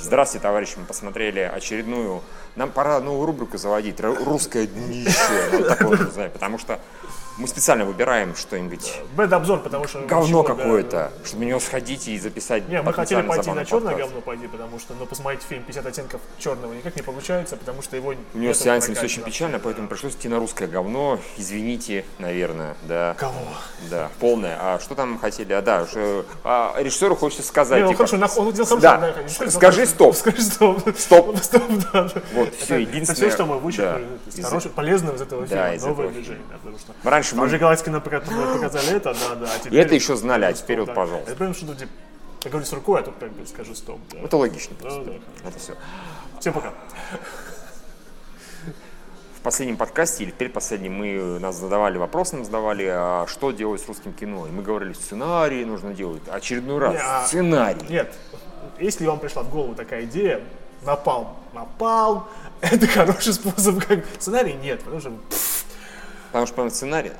Здравствуйте, 0.00 0.42
товарищи, 0.42 0.74
мы 0.76 0.84
посмотрели 0.84 1.40
очередную... 1.40 2.22
Нам 2.54 2.70
пора 2.70 2.98
новую 3.00 3.26
рубрику 3.26 3.58
заводить, 3.58 4.00
русское 4.00 4.66
днище, 4.66 5.76
потому 6.32 6.58
что 6.58 6.80
мы 7.38 7.46
специально 7.46 7.84
выбираем 7.84 8.34
что-нибудь 8.34 9.00
Бэд-обзор, 9.16 9.60
потому 9.60 9.86
что... 9.86 10.00
говно 10.00 10.26
ничего, 10.26 10.42
да. 10.42 10.54
какое-то, 10.54 11.12
чтобы 11.24 11.44
на 11.44 11.48
него 11.48 11.60
сходить 11.60 12.08
и 12.08 12.18
записать 12.18 12.68
Не, 12.68 12.82
мы 12.82 12.92
хотели 12.92 13.22
пойти 13.22 13.50
на 13.50 13.64
черное 13.64 13.92
подкаст. 13.92 14.10
говно 14.12 14.20
пойти, 14.20 14.46
потому 14.48 14.78
что, 14.78 14.94
ну, 14.94 15.06
посмотреть 15.06 15.42
фильм 15.42 15.62
50 15.62 15.86
оттенков 15.86 16.20
черного 16.38 16.72
никак 16.72 16.96
не 16.96 17.02
получается, 17.02 17.56
потому 17.56 17.82
что 17.82 17.96
его 17.96 18.14
У 18.34 18.38
него 18.38 18.52
с 18.52 18.58
сеансом 18.58 18.94
все 18.94 19.04
очень 19.04 19.22
печально, 19.22 19.58
поэтому 19.58 19.88
пришлось 19.88 20.14
идти 20.14 20.28
на 20.28 20.38
русское 20.38 20.66
говно. 20.66 21.18
Извините, 21.36 22.04
наверное, 22.18 22.76
да. 22.82 23.14
Кого? 23.18 23.34
Да, 23.90 24.10
полное. 24.18 24.56
А 24.60 24.78
что 24.80 24.94
там 24.94 25.18
хотели? 25.18 25.52
А, 25.52 25.62
да, 25.62 25.86
что, 25.86 26.24
а, 26.44 26.74
режиссеру 26.78 27.14
хочется 27.14 27.46
сказать. 27.46 27.78
Не, 27.78 27.84
ну 27.84 27.92
типа, 27.92 28.06
хорошо, 28.06 28.40
он 28.40 28.52
сделал 28.52 28.80
Да. 28.80 28.98
хорошо. 28.98 29.44
да, 29.44 29.50
скажи 29.50 29.86
стоп. 29.86 30.16
Скажи 30.16 30.42
стоп. 30.42 30.80
Стоп. 30.98 31.38
Стоп, 31.42 31.62
да. 31.92 32.08
Вот, 32.34 32.52
Это 32.62 32.76
единственное- 32.76 33.14
все, 33.14 33.30
что 33.30 33.46
мы 33.46 33.58
вычеркнули 33.58 34.18
да, 34.28 35.08
из 35.08 35.20
этого 35.20 35.46
фильма. 35.46 35.78
Новое 35.88 36.08
движение. 36.08 36.42
что 37.22 37.27
Раньше 37.28 37.34
мы- 37.34 37.40
Стражи 37.48 37.58
Галактики 37.58 37.88
нам 37.90 38.00
пока- 38.02 38.20
показали 38.20 38.96
это, 38.96 39.14
да, 39.14 39.34
да. 39.34 39.48
а 39.52 39.56
И 39.56 39.60
теперь- 39.64 39.80
это 39.80 39.94
еще 39.94 40.16
знали, 40.16 40.44
а 40.44 40.52
теперь 40.52 40.80
вот, 40.80 40.94
пожалуйста. 40.94 41.30
Я 41.30 41.36
понимаю, 41.36 41.54
что 41.54 41.66
тут, 41.66 41.78
типа, 41.78 41.90
я 42.44 42.50
говорю 42.50 42.66
с 42.66 42.72
рукой, 42.72 43.00
а 43.00 43.02
тут 43.02 43.14
как 43.20 43.30
бы 43.32 43.46
скажу 43.46 43.74
стоп. 43.74 44.00
да. 44.12 44.18
Это 44.20 44.36
логично. 44.36 44.76
Да, 44.82 44.90
да. 44.90 45.12
Это 45.48 45.58
все. 45.58 45.74
Всем 46.40 46.52
пока. 46.54 46.72
В 49.36 49.40
последнем 49.40 49.76
подкасте 49.76 50.24
или 50.24 50.30
перед 50.32 50.52
последним 50.52 50.94
мы 50.94 51.38
нас 51.38 51.56
задавали 51.56 51.96
вопрос, 51.96 52.32
нам 52.32 52.44
задавали, 52.44 52.86
а 52.90 53.26
что 53.28 53.52
делать 53.52 53.80
с 53.80 53.86
русским 53.86 54.12
кино. 54.12 54.46
И 54.46 54.50
мы 54.50 54.62
говорили, 54.62 54.92
сценарий 54.94 55.64
нужно 55.64 55.94
делать. 55.94 56.22
Очередной 56.28 56.78
раз 56.78 56.94
Не, 56.94 57.00
а- 57.00 57.24
сценарий. 57.26 57.80
Нет, 57.88 58.12
если 58.80 59.06
вам 59.06 59.18
пришла 59.20 59.42
в 59.44 59.50
голову 59.50 59.74
такая 59.74 60.04
идея, 60.04 60.42
напалм, 60.84 61.36
напалм, 61.54 62.26
это 62.60 62.86
хороший 62.88 63.32
способ, 63.32 63.84
как 63.84 64.00
сценарий 64.18 64.54
нет, 64.54 64.80
потому 64.82 65.00
что 65.00 65.12
Потому 66.28 66.46
что 66.46 66.56
помимо 66.56 66.70
сценария, 66.70 67.14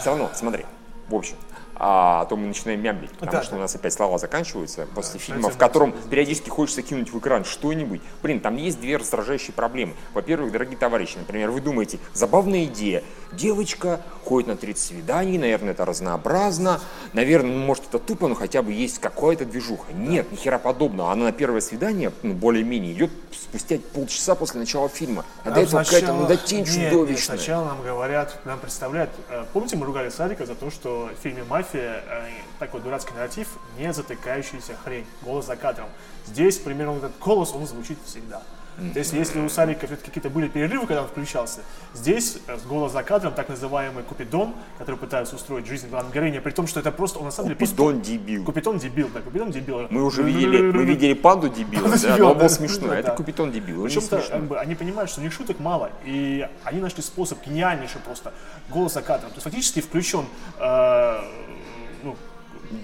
все 0.00 0.10
равно, 0.10 0.30
смотри, 0.34 0.64
в 1.08 1.14
общем, 1.14 1.36
а 1.84 2.26
то 2.26 2.36
мы 2.36 2.46
начинаем 2.46 2.80
мямлить, 2.80 3.10
потому 3.12 3.32
Да, 3.32 3.42
что 3.42 3.52
да. 3.52 3.56
у 3.56 3.60
нас 3.60 3.74
опять 3.74 3.92
слова 3.92 4.18
заканчиваются 4.18 4.86
после 4.94 5.18
фильма, 5.18 5.42
совсем 5.42 5.56
в 5.56 5.58
котором 5.58 5.92
периодически 6.10 6.48
хочется 6.48 6.82
кинуть 6.82 7.12
в 7.12 7.18
экран 7.18 7.44
что-нибудь. 7.44 8.00
Блин, 8.22 8.40
там 8.40 8.56
есть 8.56 8.78
две 8.80 8.98
раздражающие 8.98 9.52
проблемы. 9.52 9.94
Во-первых, 10.14 10.52
дорогие 10.52 10.76
товарищи, 10.76 11.16
например, 11.18 11.50
вы 11.50 11.60
думаете, 11.60 11.98
забавная 12.12 12.64
идея, 12.66 13.02
девочка 13.32 14.00
ходит 14.24 14.48
на 14.48 14.56
30 14.56 14.80
свиданий, 14.80 15.38
наверное, 15.38 15.72
это 15.72 15.84
разнообразно, 15.84 16.80
наверное, 17.12 17.52
ну, 17.52 17.64
может, 17.64 17.84
это 17.88 17.98
тупо, 17.98 18.28
но 18.28 18.34
хотя 18.34 18.62
бы 18.62 18.72
есть 18.72 18.98
какая-то 18.98 19.44
движуха. 19.44 19.92
Нет, 19.92 20.30
ни 20.32 20.36
хера 20.36 20.58
подобного. 20.58 21.12
Она 21.12 21.24
на 21.26 21.32
первое 21.32 21.60
свидание, 21.60 22.12
ну, 22.22 22.34
более-менее, 22.34 22.92
идет 22.92 23.10
спустя 23.32 23.78
полчаса 23.92 24.34
после 24.34 24.60
начала 24.60 24.88
фильма. 24.88 25.24
А 25.44 25.50
до 25.50 25.56
Нам 25.56 25.64
этого 25.64 25.82
какая-то, 25.84 26.12
ну, 26.12 26.20
да, 26.26 26.26
сначала- 26.36 26.46
тень 26.46 26.58
Нет, 26.60 26.76
нет, 26.76 26.90
чудовищная. 26.92 27.36
сначала 27.38 27.64
нам 27.66 27.82
говорят, 27.82 28.38
нам 28.44 28.58
представляют, 28.58 29.10
э, 29.28 29.44
помните, 29.52 29.76
мы 29.76 29.86
ругали 29.86 30.08
Садика 30.10 30.46
за 30.46 30.54
то, 30.54 30.70
что 30.70 31.10
в 31.18 31.22
фильме 31.22 31.44
«Мафия» 31.44 32.02
э, 32.08 32.28
такой 32.58 32.80
дурацкий 32.80 33.12
нарратив, 33.14 33.48
не 33.78 33.92
затыкающаяся 33.92 34.74
хрень, 34.84 35.06
голос 35.22 35.46
за 35.46 35.56
кадром. 35.56 35.88
Здесь 36.26 36.58
примерно 36.58 36.96
этот 36.98 37.18
голос, 37.18 37.52
он 37.54 37.66
звучит 37.66 37.98
всегда. 38.06 38.42
То 38.76 38.98
есть, 38.98 39.12
если 39.12 39.40
у 39.40 39.48
Сарика 39.48 39.86
все-таки 39.86 40.06
какие-то 40.06 40.30
были 40.30 40.48
перерывы, 40.48 40.86
когда 40.86 41.02
он 41.02 41.08
включался, 41.08 41.60
здесь 41.94 42.38
э, 42.46 42.56
голос 42.66 42.92
за 42.92 43.02
кадром, 43.02 43.34
так 43.34 43.48
называемый 43.48 44.02
Купидон, 44.02 44.54
который 44.78 44.96
пытается 44.96 45.36
устроить 45.36 45.66
жизнь 45.66 45.88
главной 45.88 46.12
героини, 46.12 46.38
при 46.38 46.52
том, 46.52 46.66
что 46.66 46.80
это 46.80 46.90
просто, 46.90 47.18
он 47.18 47.26
на 47.26 47.30
самом 47.30 47.48
деле 47.48 47.58
просто... 47.58 47.76
Купидон 47.76 48.00
дебил. 48.00 48.44
Купидон 48.44 48.78
дебил, 48.78 49.10
да, 49.12 49.20
Купидон 49.20 49.50
дебил. 49.50 49.86
Мы 49.90 50.02
уже 50.02 50.22
видели, 50.22 50.72
мы 50.72 50.84
видели 50.84 51.12
панду 51.12 51.48
дебила, 51.48 51.82
Панду 51.82 52.02
да, 52.02 52.16
но 52.16 52.32
он 52.32 52.38
был 52.38 52.48
смешной. 52.48 52.98
Это 52.98 53.08
да. 53.08 53.14
купитон 53.14 53.52
дебил, 53.52 53.88
смешной. 53.88 54.22
как 54.22 54.44
бы, 54.44 54.58
они 54.58 54.74
понимают, 54.74 55.10
что 55.10 55.20
у 55.20 55.24
них 55.24 55.32
шуток 55.32 55.60
мало, 55.60 55.90
и 56.04 56.48
они 56.64 56.80
нашли 56.80 57.02
способ 57.02 57.44
гениальнейший 57.44 58.00
просто 58.00 58.32
голос 58.70 58.94
за 58.94 59.02
кадром. 59.02 59.30
То 59.30 59.36
есть 59.36 59.44
фактически 59.44 59.80
включен 59.80 60.24
э, 60.58 61.20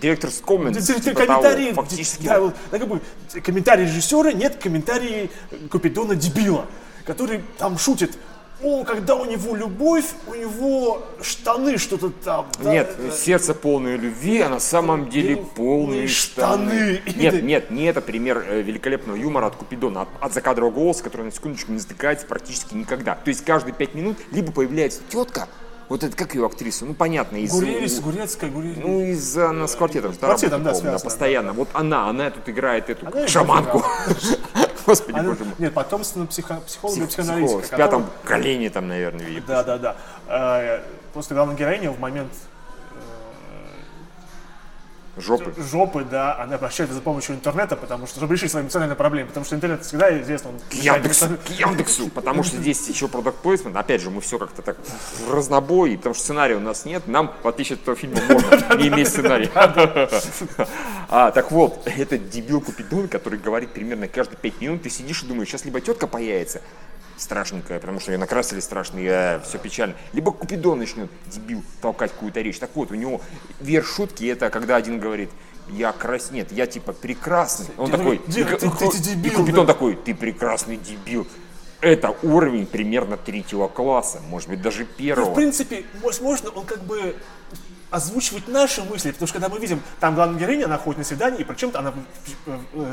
Директор 0.01 0.31
с 0.31 0.41
коммент, 0.41 0.79
типа 0.79 1.01
того, 1.01 1.41
комментарии, 1.41 1.73
фактически. 1.73 2.27
да, 2.27 2.41
вот, 2.41 2.55
да, 2.71 2.79
как 2.79 2.89
бы, 2.89 3.01
комментарий 3.43 3.85
режиссера, 3.85 4.33
нет 4.33 4.57
комментарии 4.57 5.31
Купидона 5.71 6.15
дебила, 6.15 6.67
который 7.05 7.43
там 7.57 7.79
шутит, 7.79 8.19
о, 8.61 8.83
когда 8.83 9.15
у 9.15 9.25
него 9.25 9.55
любовь, 9.55 10.07
у 10.27 10.35
него 10.35 11.07
штаны 11.23 11.79
что-то 11.79 12.11
там. 12.11 12.49
да, 12.61 12.73
Нет, 12.73 12.93
да». 12.99 13.13
сердце 13.13 13.55
полное 13.55 13.97
любви, 13.97 14.41
а 14.41 14.49
на 14.49 14.59
самом 14.59 15.09
деле 15.09 15.37
Полные 15.37 15.55
полные 15.55 16.09
штаны. 16.09 17.01
штаны. 17.07 17.17
Нет, 17.17 17.43
нет, 17.45 17.71
не 17.71 17.85
это 17.85 18.01
пример 18.01 18.45
э, 18.49 18.61
великолепного 18.63 19.17
юмора 19.17 19.47
от 19.47 19.55
Купидона, 19.55 20.03
от, 20.03 20.09
от 20.21 20.35
закадрового 20.35 20.75
голоса, 20.75 21.05
который 21.05 21.23
на 21.23 21.31
секундочку 21.33 21.71
не 21.71 21.79
затыкается 21.79 22.27
практически 22.27 22.75
никогда. 22.75 23.15
То 23.15 23.29
есть 23.29 23.45
каждые 23.45 23.75
пять 23.75 23.95
минут 23.95 24.17
либо 24.33 24.51
появляется 24.51 25.03
тетка, 25.09 25.49
вот 25.89 26.05
это 26.05 26.17
как 26.17 26.35
ее 26.35 26.45
актриса, 26.47 26.85
ну 26.85 26.95
понятно, 26.95 27.37
из... 27.37 27.51
Гурьевич, 27.53 28.01
Гурецкая, 28.01 28.51
Гурьевич. 28.51 28.79
Ну, 28.83 29.01
из 29.03 29.37
она 29.39 29.67
с 29.67 29.75
квартетом, 29.75 30.13
что 30.13 30.27
Квартетом, 30.27 30.63
да, 30.63 30.75
связано, 30.75 30.99
постоянно. 30.99 31.53
Вот 31.53 31.69
она, 31.73 32.09
она 32.09 32.31
тут 32.31 32.49
играет 32.49 32.91
эту 32.91 33.07
Она 33.07 33.27
шаманку. 33.29 33.83
Господи, 34.87 35.19
Она- 35.19 35.29
боже 35.31 35.45
мой. 35.45 35.55
нет, 35.59 35.75
потомственного 35.75 36.29
психо- 36.29 36.61
психолога 36.67 37.01
и 37.01 37.03
Псих- 37.05 37.09
психоаналитика. 37.09 37.59
психолог. 37.61 37.65
В 37.67 37.71
которого- 37.71 38.03
пятом 38.03 38.11
колене 38.25 38.71
там, 38.71 38.89
наверное, 38.89 39.25
видимо. 39.27 39.47
Да, 39.47 39.63
да, 39.63 39.79
да. 39.79 39.97
Э, 40.29 40.81
Просто 41.13 41.35
главная 41.35 41.57
героиня 41.57 41.91
в 41.91 41.99
момент 41.99 42.31
Жопы. 45.21 45.55
жопы, 45.59 46.05
да, 46.05 46.39
она 46.39 46.57
обращается 46.57 46.95
за 46.95 47.01
помощью 47.01 47.35
интернета, 47.35 47.77
потому 47.77 48.07
что, 48.07 48.17
чтобы 48.17 48.35
решить 48.35 48.51
свои 48.51 48.63
эмоциональные 48.63 48.97
проблемы, 48.97 49.29
потому 49.29 49.45
что 49.45 49.57
интернет 49.57 49.85
всегда 49.85 50.21
известно. 50.21 50.51
Он 50.51 50.57
К 50.71 50.75
Яндексу, 50.75 51.27
к 51.47 51.51
Яндексу, 51.51 52.09
потому 52.09 52.43
что 52.43 52.57
здесь 52.57 52.89
еще 52.89 53.09
продукт 53.09 53.39
плейсмент, 53.39 53.77
опять 53.77 54.01
же, 54.01 54.11
мы 54.11 54.21
все 54.21 54.39
как-то 54.39 54.63
так 54.63 54.77
в 55.27 55.33
разнобой, 55.33 55.97
потому 55.97 56.15
что 56.15 56.25
сценария 56.25 56.57
у 56.57 56.61
нас 56.61 56.85
нет, 56.85 57.07
нам, 57.07 57.35
в 57.43 57.49
отличие 57.49 57.75
от 57.75 57.83
этого 57.83 57.97
фильма, 57.97 58.21
можно 58.29 58.77
не 58.79 58.89
иметь 58.89 59.09
сценария. 59.09 59.51
А, 61.11 61.31
так 61.31 61.51
вот, 61.53 61.87
этот 61.87 62.29
дебил 62.29 62.61
Купидон, 62.61 63.09
который 63.09 63.39
говорит 63.39 63.71
примерно 63.71 64.09
каждые 64.09 64.37
пять 64.37 64.61
минут, 64.61 64.83
ты 64.83 64.91
сидишь 64.91 65.23
и 65.23 65.27
думаешь, 65.27 65.49
сейчас 65.49 65.65
либо 65.65 65.81
тетка 65.81 66.07
появится, 66.07 66.61
страшненькая, 67.19 67.81
потому 67.81 68.01
что 68.01 68.13
ее 68.13 68.19
накрасили 68.19 68.61
страшно, 68.61 68.99
и 68.99 69.41
все 69.45 69.59
печально. 69.59 69.95
Либо 70.13 70.33
Купидон 70.33 70.79
начнет, 70.79 71.11
дебил, 71.27 71.63
толкать 71.83 72.13
какую-то 72.13 72.41
речь. 72.41 72.59
Так 72.59 72.71
вот, 72.75 72.91
у 72.91 72.95
него 72.95 73.21
верх 73.61 73.87
шутки, 73.87 74.25
это 74.25 74.51
когда 74.51 74.77
один 74.77 74.99
говорит, 75.01 75.31
я 75.71 75.93
крас... 75.93 76.31
Нет, 76.31 76.51
я 76.53 76.67
типа 76.67 76.93
прекрасный. 76.93 77.67
Он 77.77 77.91
Ты 77.91 77.99
такой, 77.99 78.19
такой, 78.19 78.33
«Ди- 78.33 78.41
и, 78.41 78.45
ты- 78.45 78.55
и- 78.67 78.71
ты- 78.71 78.91
ты 78.91 78.97
и 78.97 79.01
дебил, 79.01 79.33
Купидон 79.35 79.67
да». 79.67 79.73
такой, 79.75 79.97
ты 79.97 80.15
прекрасный 80.15 80.77
дебил. 80.77 81.27
Это 81.81 82.15
уровень 82.23 82.67
примерно 82.67 83.17
третьего 83.17 83.69
класса, 83.69 84.21
может 84.29 84.49
быть, 84.49 84.63
даже 84.63 84.85
В 84.85 84.89
первого. 84.89 85.35
принципе, 85.35 85.85
возможно, 86.03 86.51
он 86.51 86.65
как 86.65 86.83
бы 86.85 87.15
озвучивать 87.91 88.49
наши 88.49 88.83
мысли, 88.83 89.11
потому 89.11 89.27
что 89.27 89.39
когда 89.39 89.49
мы 89.49 89.59
видим, 89.61 89.81
там 90.01 90.15
главная 90.15 90.39
героиня, 90.39 90.67
она 90.67 90.79
ходит 90.79 90.99
на 90.99 91.05
свидание, 91.05 91.41
и 91.41 91.45
причем 91.45 91.71
она, 91.75 91.93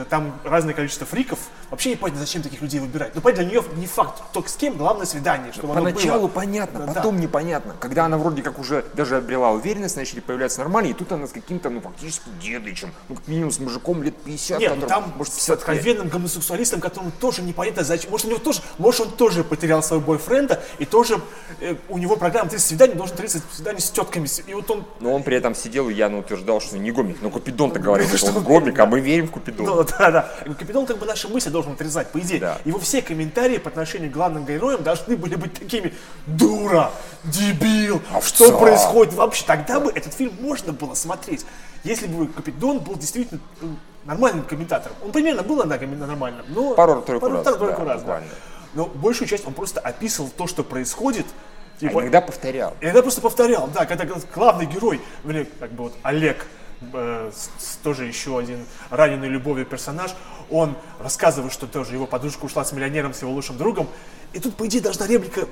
там 0.09 0.39
разное 0.43 0.73
количество 0.73 1.05
фриков, 1.05 1.39
вообще 1.69 1.89
не 1.89 1.95
понятно, 1.95 2.21
зачем 2.21 2.41
таких 2.41 2.61
людей 2.61 2.79
выбирать. 2.79 3.13
Но 3.15 3.21
понятно, 3.21 3.43
для 3.45 3.51
нее 3.51 3.63
не 3.75 3.87
факт, 3.87 4.21
кто 4.29 4.43
с 4.43 4.55
кем, 4.55 4.77
главное 4.77 5.05
свидание, 5.05 5.51
чтобы 5.51 5.73
оно 5.73 5.81
Поначалу 5.85 6.21
было. 6.21 6.27
понятно, 6.27 6.85
Да. 6.85 6.93
потом 6.93 7.19
непонятно. 7.19 7.75
Когда 7.79 8.05
она 8.05 8.17
вроде 8.17 8.41
как 8.41 8.59
уже 8.59 8.85
даже 8.93 9.17
обрела 9.17 9.51
уверенность, 9.51 9.95
начали 9.95 10.19
появляться 10.19 10.59
нормальные, 10.59 10.91
и 10.91 10.93
тут 10.93 11.11
она 11.11 11.27
с 11.27 11.31
каким-то, 11.31 11.69
ну, 11.69 11.81
фактически 11.81 12.29
дедычем, 12.41 12.91
ну, 13.09 13.15
как 13.15 13.27
минимум 13.27 13.51
с 13.51 13.59
мужиком 13.59 14.01
лет 14.03 14.15
50, 14.23 14.59
Нет, 14.59 14.73
который, 14.73 14.89
там 14.89 15.13
может, 15.17 15.33
с 15.33 15.37
55. 15.37 15.57
откровенным 15.77 16.09
гомосексуалистом, 16.09 16.79
которому 16.81 17.11
тоже 17.19 17.41
непонятно 17.41 17.83
зачем. 17.83 18.11
Может, 18.11 18.27
у 18.27 18.29
него 18.29 18.39
тоже, 18.39 18.61
может, 18.77 19.01
он 19.01 19.11
тоже 19.11 19.43
потерял 19.43 19.83
своего 19.83 20.05
бойфренда, 20.05 20.63
и 20.79 20.85
тоже 20.85 21.19
э, 21.59 21.75
у 21.89 21.97
него 21.97 22.15
программа 22.15 22.49
30 22.49 22.65
свиданий, 22.67 22.93
должен 22.95 23.15
30 23.17 23.43
свиданий 23.51 23.81
с 23.81 23.89
тетками. 23.89 24.27
И 24.47 24.53
вот 24.53 24.69
он 24.71 24.84
Но 24.99 25.13
он 25.13 25.23
при 25.23 25.35
этом 25.35 25.55
сидел 25.55 25.89
и 25.89 25.93
явно 25.93 26.19
утверждал, 26.19 26.61
что 26.61 26.77
не 26.77 26.91
гомик. 26.91 27.17
Но 27.21 27.29
Купидон-то 27.29 27.79
говорит, 27.79 28.07
ну, 28.11 28.17
что 28.17 28.29
что 28.29 28.37
он 28.37 28.43
гомик, 28.43 28.73
а 28.75 28.83
да. 28.83 28.85
мы 28.85 28.99
верим 28.99 29.27
в 29.27 29.31
Купидона. 29.31 29.75
Ну, 29.75 29.83
да, 29.83 30.11
да. 30.11 30.29
И 30.45 30.53
Капитан 30.53 30.85
как 30.85 30.97
бы 30.97 31.05
наши 31.05 31.27
мысли 31.27 31.49
должен 31.49 31.73
отрезать, 31.73 32.07
по 32.09 32.19
идее. 32.19 32.39
Да. 32.39 32.57
Его 32.65 32.79
все 32.79 33.01
комментарии 33.01 33.57
по 33.57 33.69
отношению 33.69 34.09
к 34.11 34.13
главным 34.13 34.45
героям 34.45 34.83
должны 34.83 35.17
были 35.17 35.35
быть 35.35 35.53
такими 35.53 35.93
«Дура! 36.25 36.91
Дебил! 37.23 38.01
Что 38.23 38.45
Овца!» 38.45 38.57
происходит 38.57 39.13
вообще?» 39.13 39.43
Тогда 39.45 39.79
бы 39.79 39.91
этот 39.91 40.13
фильм 40.13 40.33
можно 40.39 40.73
было 40.73 40.93
смотреть. 40.93 41.45
Если 41.83 42.07
бы 42.07 42.27
Капитон 42.27 42.79
был 42.79 42.95
действительно 42.95 43.39
ну, 43.61 43.75
нормальным 44.05 44.45
комментатором. 44.45 44.95
Он 45.03 45.11
примерно 45.11 45.43
был 45.43 45.63
иногда 45.63 46.05
нормальным, 46.05 46.45
но... 46.49 46.73
Пару-тройку 46.73 47.27
раз, 47.27 47.43
пару-тройку 47.43 47.81
да, 47.81 47.93
раз, 47.93 48.01
да. 48.01 48.07
буквально. 48.07 48.29
Но 48.75 48.85
большую 48.85 49.27
часть 49.27 49.47
он 49.47 49.53
просто 49.53 49.79
описывал 49.79 50.29
то, 50.29 50.47
что 50.47 50.63
происходит. 50.63 51.25
А 51.75 51.79
Типа, 51.79 52.01
иногда 52.01 52.21
повторял. 52.21 52.73
Иногда 52.81 53.01
просто 53.01 53.21
повторял, 53.21 53.67
да, 53.73 53.85
когда 53.85 54.05
главный 54.33 54.65
герой, 54.65 55.01
вернее, 55.23 55.45
как 55.59 55.71
бы 55.71 55.83
вот 55.85 55.93
Олег, 56.03 56.45
э, 56.93 57.31
с- 57.33 57.75
тоже 57.83 58.05
еще 58.05 58.37
один 58.39 58.65
раненый 58.89 59.27
любовью 59.27 59.65
персонаж, 59.65 60.15
он 60.49 60.75
рассказывает, 60.99 61.51
что 61.51 61.67
тоже 61.67 61.93
его 61.93 62.05
подружка 62.07 62.45
ушла 62.45 62.63
с 62.63 62.71
миллионером, 62.71 63.13
с 63.13 63.21
его 63.21 63.31
лучшим 63.31 63.57
другом, 63.57 63.87
и 64.33 64.39
тут, 64.39 64.55
по 64.55 64.65
идее, 64.67 64.81
должна 64.81 65.05
реплика 65.07 65.47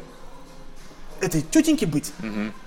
этой 1.19 1.41
тетеньки 1.41 1.85
быть, 1.85 2.13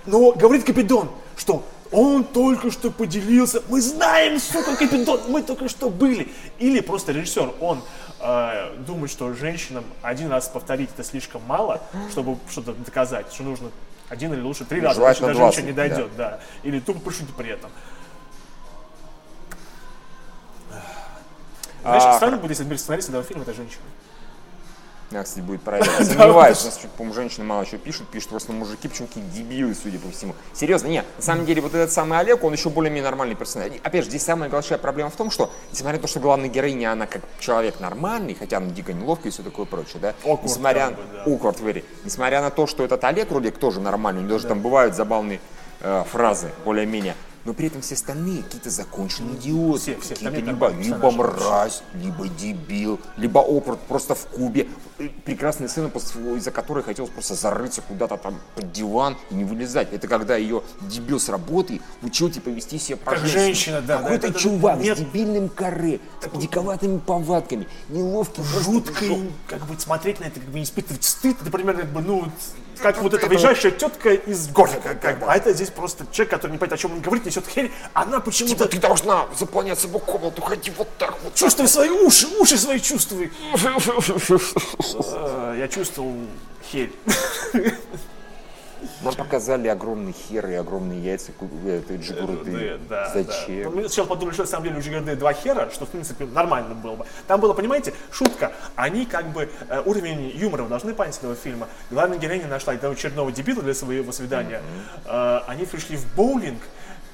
но 0.05 0.31
говорит 0.33 0.63
Капидон, 0.63 1.09
что 1.35 1.63
Он 1.91 2.23
только 2.23 2.71
что 2.71 2.91
поделился. 2.91 3.61
Мы 3.69 3.81
знаем, 3.81 4.39
сука, 4.39 4.75
Капитон, 4.75 5.21
мы 5.29 5.41
только 5.41 5.69
что 5.69 5.89
были. 5.89 6.29
Или 6.59 6.79
просто 6.81 7.11
режиссер, 7.11 7.53
он 7.61 7.81
э, 8.19 8.75
думает, 8.85 9.11
что 9.11 9.33
женщинам 9.33 9.85
один 10.01 10.29
раз 10.29 10.47
повторить 10.47 10.89
это 10.93 11.03
слишком 11.03 11.41
мало, 11.45 11.81
чтобы 12.11 12.37
что-то 12.49 12.73
доказать, 12.73 13.31
что 13.33 13.43
нужно 13.43 13.71
один 14.09 14.33
или 14.33 14.41
лучше 14.41 14.65
три 14.65 14.81
раза, 14.81 15.01
иначе 15.01 15.21
до 15.21 15.33
20, 15.33 15.37
женщин 15.55 15.65
не 15.65 15.73
дойдет, 15.73 16.09
да. 16.17 16.39
Или 16.63 16.79
тупо 16.79 16.99
пошутить 16.99 17.35
при 17.35 17.49
этом. 17.51 17.69
Знаешь, 21.81 22.03
А, 22.05 22.17
странно 22.17 22.37
будет, 22.37 22.57
если 22.59 22.75
сценарист 22.75 23.09
этого 23.09 23.23
фильма 23.23 23.43
это 23.43 23.53
женщина. 23.53 23.83
Я, 25.11 25.23
кстати, 25.23 25.41
будет 25.41 25.61
проверять. 25.61 25.89
Сомневаюсь, 26.05 26.61
у 26.63 26.65
нас, 26.65 26.79
по-моему, 26.97 27.15
женщины 27.15 27.45
мало 27.45 27.65
что 27.65 27.77
пишут, 27.77 28.09
пишут 28.09 28.31
в 28.33 28.35
основном 28.35 28.67
мужики, 28.67 28.89
почему 28.89 29.07
какие 29.07 29.23
дебилы, 29.23 29.73
судя 29.73 29.99
по 29.99 30.11
всему. 30.11 30.35
Серьезно, 30.53 30.87
нет, 30.87 31.05
на 31.15 31.23
самом 31.23 31.45
деле, 31.45 31.61
вот 31.61 31.73
этот 31.73 31.91
самый 31.91 32.19
Олег, 32.19 32.43
он 32.43 32.51
еще 32.51 32.69
более-менее 32.69 33.03
нормальный 33.03 33.35
персонаж. 33.35 33.71
Опять 33.83 34.03
же, 34.03 34.09
здесь 34.09 34.23
самая 34.23 34.49
большая 34.49 34.77
проблема 34.77 35.09
в 35.09 35.15
том, 35.15 35.31
что, 35.31 35.49
несмотря 35.71 35.97
на 35.97 36.01
то, 36.01 36.07
что 36.07 36.19
главная 36.19 36.49
героиня, 36.49 36.91
она 36.91 37.07
как 37.07 37.21
человек 37.39 37.79
нормальный, 37.79 38.35
хотя 38.35 38.57
она 38.57 38.69
дико 38.71 38.91
неловкая 38.91 39.31
и 39.31 39.33
все 39.33 39.43
такое 39.43 39.65
прочее, 39.65 39.99
да? 40.01 40.13
Awkward 40.23 40.43
несмотря, 40.43 40.89
бы, 40.89 40.97
да. 41.13 41.23
awkward 41.25 41.63
very. 41.63 41.85
несмотря 42.03 42.41
на 42.41 42.49
то, 42.49 42.67
что 42.67 42.83
этот 42.83 43.03
Олег 43.03 43.29
как 43.29 43.57
тоже 43.57 43.79
нормальный, 43.79 44.21
у 44.21 44.23
него 44.23 44.33
даже 44.33 44.47
там 44.47 44.61
бывают 44.61 44.95
забавные 44.95 45.39
э, 45.79 46.03
фразы, 46.11 46.49
более-менее. 46.65 47.15
Но 47.47 47.53
при 47.53 47.67
этом 47.67 47.81
все 47.81 47.95
остальные 47.95 48.43
какие-то 48.43 48.69
законченные 48.69 49.35
идиоты. 49.35 49.79
Все- 49.79 49.99
все 50.01 50.15
какие-то 50.15 50.39
либо, 50.51 50.69
либо 50.69 51.11
мразь, 51.11 51.81
либо 51.93 52.27
дебил, 52.27 52.99
либо 53.15 53.39
округ 53.39 53.79
просто 53.87 54.15
в 54.15 54.25
кубе. 54.27 54.67
Прекрасная 55.23 55.69
сцена, 55.69 55.87
после- 55.87 56.35
из-за 56.35 56.51
которой 56.51 56.83
хотелось 56.83 57.09
просто 57.09 57.35
зарыться 57.35 57.81
куда-то 57.81 58.17
там 58.17 58.37
под 58.55 58.73
диван 58.73 59.15
и 59.31 59.35
не 59.35 59.45
вылезать. 59.45 59.93
Это 59.93 60.09
когда 60.09 60.35
ее 60.35 60.61
дебил 60.81 61.21
с 61.21 61.29
работы 61.29 61.79
учил 62.01 62.29
типа 62.29 62.49
вести 62.49 62.77
себя 62.79 62.97
Как 62.97 63.13
по-женски. 63.13 63.37
женщина, 63.37 63.79
да, 63.79 63.97
да, 63.99 64.03
Какой-то 64.03 64.27
это- 64.27 64.39
чувак 64.39 64.79
нет. 64.81 64.97
с 64.97 64.99
дебильным 64.99 65.47
каре, 65.47 66.01
с 66.21 66.37
диковатыми 66.37 66.97
повадками, 66.99 67.65
неловкий, 67.87 68.43
жутко 68.61 69.05
как 69.47 69.65
бы 69.67 69.79
смотреть 69.79 70.19
на 70.19 70.25
это, 70.25 70.41
как 70.41 70.49
бы 70.49 70.57
не 70.59 70.65
испытывать 70.65 71.05
стыд, 71.05 71.37
например, 71.45 71.77
как 71.77 71.93
бы, 71.93 72.01
ну, 72.01 72.29
как 72.81 73.01
вот 73.01 73.13
эта 73.13 73.27
выезжающая 73.27 73.71
тетка 73.71 74.13
из 74.13 74.47
города, 74.49 74.95
как 75.01 75.19
бы. 75.19 75.25
а 75.27 75.35
это 75.35 75.53
здесь 75.53 75.69
просто 75.69 76.05
человек, 76.11 76.31
который 76.31 76.51
не 76.51 76.57
понимает, 76.57 76.73
о 76.73 76.77
чем 76.77 76.93
он 76.93 77.01
говорит, 77.01 77.25
несет 77.25 77.47
херь, 77.47 77.71
она 77.93 78.19
почему-то 78.19 78.55
Типа 78.55 78.69
ты 78.69 78.79
должна 78.79 79.25
заполнять 79.37 79.79
собой 79.79 80.01
комнату, 80.01 80.41
ходи 80.41 80.71
вот 80.77 80.89
так 80.97 81.15
вот. 81.23 81.35
чувствуй 81.35 81.67
свои 81.67 81.89
уши, 81.89 82.27
уши 82.39 82.57
свои 82.57 82.79
чувствуй. 82.79 83.31
Э, 85.09 85.55
Я 85.57 85.67
чувствовал 85.67 86.15
херь. 86.71 86.91
Нам 89.01 89.13
показали 89.15 89.67
огромный 89.67 90.13
хер 90.13 90.47
и 90.47 90.53
огромные 90.53 90.99
яйца 91.01 91.31
этой 91.67 91.97
джигурды. 91.97 92.79
Да, 92.89 93.11
Зачем? 93.13 93.63
да. 93.63 93.69
Мы 93.69 93.81
сначала 93.87 94.07
подумали, 94.07 94.33
что 94.33 94.43
на 94.43 94.47
самом 94.49 94.65
деле 94.65 94.77
у 94.79 94.81
Жигарды 94.81 95.15
два 95.15 95.33
хера, 95.33 95.69
что 95.71 95.85
в 95.85 95.89
принципе 95.89 96.25
нормально 96.25 96.75
было 96.75 96.95
бы. 96.95 97.05
Там 97.27 97.39
было, 97.39 97.53
понимаете, 97.53 97.93
шутка. 98.11 98.51
Они 98.75 99.05
как 99.05 99.27
бы 99.27 99.49
э, 99.69 99.81
уровень 99.85 100.29
юмора 100.35 100.63
вы 100.63 100.69
должны 100.69 100.93
понять 100.93 101.17
этого 101.17 101.35
фильма. 101.35 101.67
Главная 101.91 102.17
героиня 102.17 102.47
нашла 102.47 102.73
этого 102.73 102.93
очередного 102.93 103.31
дебила 103.31 103.61
для 103.61 103.73
своего 103.73 104.11
свидания. 104.11 104.61
Э, 105.05 105.39
они 105.47 105.65
пришли 105.65 105.97
в 105.97 106.05
боулинг, 106.15 106.61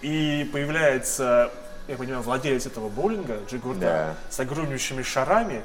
и 0.02 0.50
появляется, 0.52 1.50
я 1.88 1.96
понимаю, 1.98 2.22
владелец 2.24 2.66
этого 2.66 2.90
боулинга, 2.90 3.38
Джигурда, 3.50 3.80
Да. 3.80 4.16
с 4.30 4.40
огромнейшими 4.40 5.02
шарами. 5.02 5.64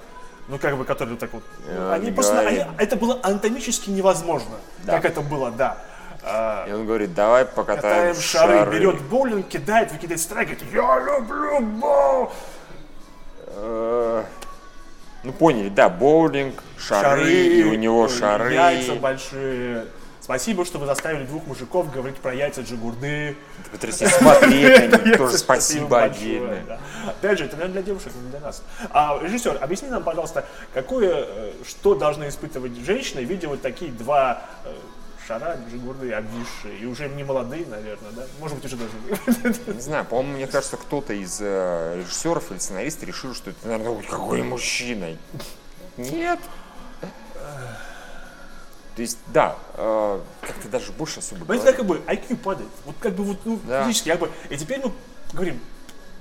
Ну, 0.50 0.58
как 0.58 0.78
бы, 0.78 0.86
которые 0.86 1.10
вот 1.14 1.20
так 1.20 1.30
вот. 1.34 1.42
Я 1.70 1.92
они 1.92 2.10
просто, 2.10 2.40
они- 2.40 2.64
это 2.78 2.96
было 2.96 3.18
анатомически 3.22 3.90
невозможно, 3.90 4.56
Да. 4.84 4.94
как 4.94 5.04
это 5.04 5.20
было, 5.20 5.50
да. 5.50 5.76
Э, 6.28 6.68
И 6.68 6.72
он 6.72 6.86
говорит, 6.86 7.14
давай 7.14 7.44
покатаем 7.44 7.82
Катаем 7.82 8.14
шары, 8.16 8.58
шары. 8.58 8.78
берет 8.78 9.00
боулинг, 9.02 9.48
кидает, 9.48 9.90
выкидывает 9.92 10.20
страйк, 10.20 10.48
говорит, 10.48 10.64
я 10.72 11.00
люблю 11.00 11.60
боулинг. 11.60 12.30
Э, 13.46 14.24
Ну 15.24 15.32
поняли, 15.32 15.68
да, 15.68 15.88
боулинг, 15.88 16.62
шары, 16.78 17.32
и 17.32 17.64
у 17.64 17.74
него 17.74 18.06
э, 18.06 18.08
шары. 18.08 18.52
Яйца 18.52 18.94
большие. 18.94 19.86
Спасибо, 20.20 20.66
что 20.66 20.78
вы 20.78 20.84
заставили 20.84 21.24
двух 21.24 21.46
мужиков 21.46 21.90
говорить 21.90 22.18
про 22.18 22.34
яйца 22.34 22.60
джигурды. 22.60 23.34
Потрясающе 23.72 24.14
смотреть 24.16 24.92
на 24.92 24.96
них, 25.06 25.16
тоже 25.16 25.38
Спасибо 25.38 25.88
да. 26.66 26.78
Опять 27.06 27.38
же, 27.38 27.46
это, 27.46 27.56
для 27.68 27.80
девушек, 27.80 28.12
не 28.22 28.30
для 28.30 28.40
нас. 28.40 28.62
А, 28.90 29.18
режиссер, 29.22 29.56
объясни 29.60 29.88
нам, 29.88 30.02
пожалуйста, 30.02 30.44
какое, 30.74 31.24
э, 31.26 31.52
что 31.66 31.94
должны 31.94 32.28
испытывать 32.28 32.76
женщины, 32.76 33.20
видя 33.20 33.48
вот 33.48 33.62
такие 33.62 33.90
два 33.90 34.42
шара 35.28 35.58
джигурды 35.70 36.10
обвисшие, 36.12 36.78
и 36.80 36.86
уже 36.86 37.08
не 37.10 37.22
молодые, 37.22 37.66
наверное, 37.66 38.10
да? 38.12 38.26
Может 38.40 38.56
быть, 38.56 38.64
уже 38.64 38.76
даже... 38.76 39.54
Не 39.74 39.80
знаю, 39.80 40.06
по-моему, 40.06 40.32
мне 40.36 40.46
кажется, 40.46 40.78
кто-то 40.78 41.12
из 41.12 41.38
э, 41.40 41.98
режиссеров 41.98 42.50
или 42.50 42.58
сценаристов 42.58 43.06
решил, 43.06 43.34
что 43.34 43.50
это, 43.50 43.68
наверное, 43.68 43.92
будет 43.92 44.10
какой 44.10 44.42
мужчина. 44.42 45.16
Нет. 45.98 46.40
То 48.96 49.02
есть, 49.02 49.18
да, 49.28 49.56
э, 49.74 50.20
как-то 50.40 50.68
даже 50.68 50.92
больше 50.92 51.20
особо 51.20 51.44
Понимаете, 51.44 51.76
как 51.76 51.86
бы 51.86 51.98
IQ 51.98 52.36
падает. 52.38 52.70
Вот 52.84 52.96
как 52.98 53.14
бы 53.14 53.22
вот, 53.22 53.38
ну, 53.44 53.60
Да. 53.64 53.84
физически, 53.84 54.08
как 54.08 54.20
бы. 54.20 54.30
И 54.48 54.56
теперь 54.56 54.80
мы 54.82 54.92
говорим, 55.32 55.60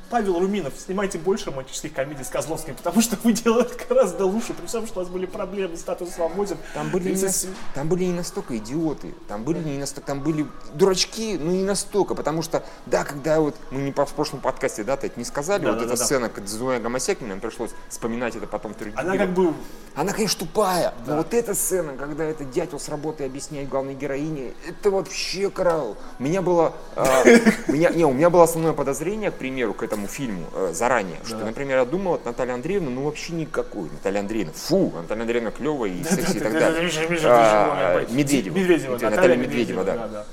Павел 0.09 0.39
Руминов, 0.39 0.73
снимайте 0.77 1.17
больше 1.17 1.49
романтических 1.49 1.93
комедий 1.93 2.23
с 2.23 2.29
Козловским, 2.29 2.75
потому 2.75 3.01
что 3.01 3.17
вы 3.23 3.33
делаете 3.33 3.73
гораздо 3.89 4.25
лучше, 4.25 4.53
при 4.53 4.65
всем, 4.65 4.87
что 4.87 5.01
у 5.01 5.03
вас 5.03 5.11
были 5.11 5.25
проблемы 5.25 5.75
с 5.75 5.81
статусом 5.81 6.13
свободен. 6.13 6.57
Там 6.73 6.89
были, 6.89 7.13
не, 7.13 7.21
нас- 7.21 7.47
там 7.75 7.89
были 7.89 8.05
не 8.05 8.13
настолько 8.13 8.57
идиоты, 8.57 9.13
там 9.27 9.43
были 9.43 9.59
не 9.59 9.77
настолько, 9.77 10.07
там 10.07 10.21
были 10.21 10.45
дурачки, 10.73 11.37
но 11.37 11.51
не 11.51 11.63
настолько, 11.63 12.15
потому 12.15 12.41
что, 12.41 12.63
да, 12.85 13.03
когда 13.03 13.41
вот 13.41 13.55
мы 13.71 13.81
не 13.81 13.91
по- 13.91 14.05
в 14.05 14.13
прошлом 14.13 14.39
подкасте, 14.39 14.83
да, 14.83 14.93
это 14.93 15.11
не 15.17 15.25
сказали, 15.25 15.63
Да, 15.63 15.69
вот 15.71 15.79
да, 15.79 15.85
эта 15.85 15.93
да, 15.93 15.99
да. 15.99 16.05
сцена 16.05 16.31
с 16.45 16.53
двумя 16.53 16.79
гомосеками, 16.79 17.29
нам 17.29 17.39
пришлось 17.41 17.71
вспоминать 17.89 18.35
это 18.35 18.47
потом 18.47 18.75
Она 18.95 19.17
как 19.17 19.33
бы 19.33 19.53
Она, 19.95 20.13
конечно, 20.13 20.39
тупая, 20.45 20.93
но 21.05 21.17
вот 21.17 21.33
эта 21.33 21.53
сцена, 21.55 21.93
когда 21.97 22.23
этот 22.23 22.51
дятел 22.51 22.79
с 22.79 22.87
работы 22.87 23.25
объясняет 23.25 23.67
главной 23.67 23.95
героине, 23.95 24.53
это 24.67 24.91
вообще 24.91 25.49
караул. 25.49 25.97
У 26.19 26.23
меня 26.23 26.41
было, 26.41 26.73
э, 26.95 27.39
меня, 27.67 27.89
не, 27.89 28.05
у 28.05 28.13
меня 28.13 28.29
было 28.29 28.43
основное 28.43 28.73
подозрение, 28.73 29.31
к 29.31 29.35
примеру, 29.35 29.73
к 29.73 29.81
этому 29.83 29.96
фильму 30.05 30.45
э, 30.53 30.71
заранее, 30.73 31.17
что, 31.25 31.37
например, 31.37 31.79
я 31.79 31.85
думал, 31.85 32.15
от 32.15 32.25
Наталья 32.25 32.53
Андреевна, 32.53 32.91
ну 32.91 33.03
вообще 33.05 33.33
никакой. 33.33 33.89
Наталья 33.89 34.19
Андреевна, 34.19 34.53
фу, 34.53 34.93
Наталья 34.95 35.21
Андреевна 35.21 35.49
клевая 35.51 35.89
и 35.91 36.03
секси 36.03 36.37
и 36.37 36.39
так 36.39 36.53
далее. 36.53 36.83
Медведева. 38.53 38.97
Наталья 39.09 39.35
Медведева, 39.35 39.83
да. 39.83 40.07
да. 40.07 40.25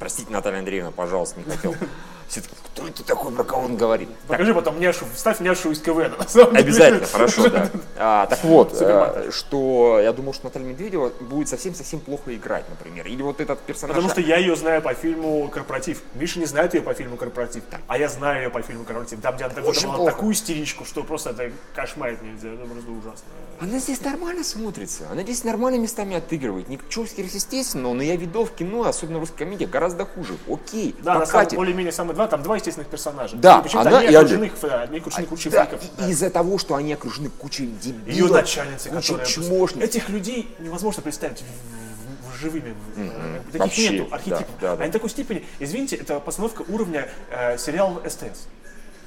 Простите, 0.00 0.32
Наталья 0.32 0.58
Андреевна, 0.58 0.90
пожалуйста, 0.90 1.38
не 1.38 1.44
хотел. 1.44 1.76
Все 2.32 2.40
таки, 2.40 2.54
кто 2.64 2.88
это 2.88 3.04
такой, 3.04 3.30
про 3.30 3.44
кого 3.44 3.66
он 3.66 3.76
говорит? 3.76 4.08
Так, 4.08 4.28
Покажи 4.28 4.54
потом 4.54 4.80
няшу, 4.80 5.04
вставь 5.14 5.40
няшу 5.40 5.70
из 5.70 5.80
КВН. 5.82 6.12
на 6.18 6.26
самом 6.26 6.52
деле. 6.52 6.64
Обязательно, 6.64 7.06
хорошо, 7.06 7.50
да. 7.50 7.68
А, 7.98 8.26
так 8.26 8.42
вот, 8.42 8.74
э, 8.80 9.30
что 9.30 10.00
я 10.00 10.14
думал, 10.14 10.32
что 10.32 10.46
Наталья 10.46 10.64
Медведева 10.64 11.12
будет 11.20 11.50
совсем-совсем 11.50 12.00
плохо 12.00 12.34
играть, 12.34 12.64
например. 12.70 13.06
Или 13.06 13.20
вот 13.20 13.42
этот 13.42 13.60
персонаж. 13.60 13.94
Потому 13.94 14.10
что 14.10 14.22
я 14.22 14.38
ее 14.38 14.56
знаю 14.56 14.80
по 14.80 14.94
фильму 14.94 15.46
«Корпоратив». 15.50 16.00
Миша 16.14 16.38
не 16.38 16.46
знает 16.46 16.72
ее 16.72 16.80
по 16.80 16.94
фильму 16.94 17.18
«Корпоратив», 17.18 17.64
а 17.86 17.98
я 17.98 18.08
знаю 18.08 18.44
ее 18.44 18.48
по 18.48 18.62
фильму 18.62 18.84
«Корпоратив». 18.84 19.20
Там, 19.20 19.34
где 19.34 19.44
она 19.44 19.54
выдавала 19.60 20.10
такую 20.10 20.32
истеричку, 20.32 20.86
что 20.86 21.04
просто 21.04 21.30
это 21.30 21.52
кошмарить 21.74 22.22
нельзя, 22.22 22.48
это 22.48 22.64
просто 22.64 22.90
ужасно. 22.92 23.26
Она 23.60 23.78
здесь 23.78 24.00
нормально 24.00 24.42
смотрится. 24.42 25.04
Она 25.12 25.22
здесь 25.22 25.44
нормально 25.44 25.78
местами 25.78 26.16
отыгрывает. 26.16 26.70
Не 26.70 26.80
чувствуешь, 26.88 27.30
естественно, 27.32 27.92
но 27.92 28.02
я 28.02 28.16
видел 28.16 28.46
в 28.46 28.52
кино, 28.52 28.84
особенно 28.84 29.18
в 29.18 29.20
русской 29.20 29.40
комедии, 29.40 29.66
гораздо 29.66 30.06
хуже. 30.06 30.38
Окей, 30.48 30.96
Да, 31.02 31.20
покатит. 31.20 31.56
более-менее 31.56 31.92
самые 31.92 32.16
два, 32.22 32.28
там 32.28 32.42
два 32.42 32.56
естественных 32.56 32.88
персонажа. 32.88 33.36
Да, 33.36 33.58
И 33.58 33.62
почему-то 33.64 33.88
она 33.88 33.98
они 33.98 34.08
и 34.12 34.14
окружены, 34.14 34.42
Олег. 34.44 34.52
ф- 34.54 34.64
они 34.88 34.98
окружены 34.98 35.26
кучей 35.26 35.50
Да, 35.50 35.66
фриков. 35.66 35.84
и- 36.06 36.10
Из-за 36.10 36.30
того, 36.30 36.58
что 36.58 36.74
они 36.76 36.92
окружены 36.92 37.30
кучей 37.30 37.66
дебилов, 37.66 38.06
Ее 38.08 38.26
начальница, 38.28 38.88
кучей 38.90 39.16
чмошниц. 39.26 39.82
Этих 39.84 40.08
людей 40.08 40.54
невозможно 40.58 41.02
представить 41.02 41.42
живыми. 42.40 42.74
э, 42.96 43.40
Таких 43.46 43.60
Вообще, 43.60 43.88
нету 43.90 44.08
да, 44.10 44.16
архетипов. 44.16 44.46
да, 44.60 44.76
да. 44.76 44.82
Они 44.84 44.92
такой 44.92 45.10
степени, 45.10 45.44
извините, 45.60 45.96
это 45.96 46.18
постановка 46.20 46.62
уровня 46.68 47.08
э, 47.30 47.56
сериала 47.58 48.00
СТС. 48.08 48.46